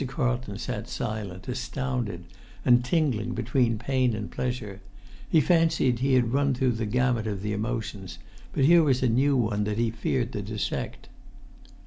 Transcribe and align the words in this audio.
Carlton 0.07 0.57
sat 0.57 0.89
silent, 0.89 1.47
astounded, 1.47 2.23
and 2.65 2.83
tingling 2.83 3.35
between 3.35 3.77
pain 3.77 4.15
and 4.15 4.31
pleasure. 4.31 4.81
He 5.29 5.39
fancied 5.39 5.99
he 5.99 6.15
had 6.15 6.33
run 6.33 6.55
through 6.55 6.71
the 6.71 6.87
gamut 6.87 7.27
of 7.27 7.43
the 7.43 7.53
emotions, 7.53 8.17
but 8.51 8.65
here 8.65 8.81
was 8.81 9.03
a 9.03 9.07
new 9.07 9.37
one 9.37 9.63
that 9.65 9.77
he 9.77 9.91
feared 9.91 10.31
to 10.33 10.41
dissect. 10.41 11.07